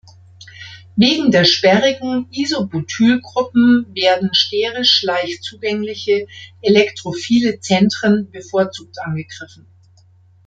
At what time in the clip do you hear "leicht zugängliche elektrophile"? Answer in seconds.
5.03-7.59